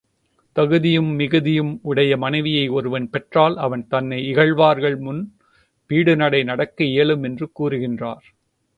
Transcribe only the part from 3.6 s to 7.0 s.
அவன் தன்னை இகழ்வார்முன் பீடு நடைநடக்க